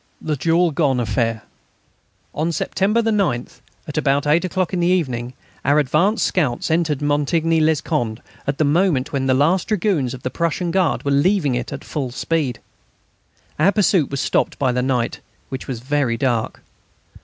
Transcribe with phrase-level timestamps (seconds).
[0.19, 1.43] THE JAULGONNE AFFAIR
[2.33, 3.47] On September 9,
[3.87, 8.17] at about eight o'clock in the evening, our advanced scouts entered Montigny les Condé
[8.47, 11.83] at the moment when the last dragoons of the Prussian Guard were leaving it at
[11.83, 12.57] full speed.
[13.59, 15.19] Our pursuit was stopped by the night,
[15.49, 16.63] which was very dark.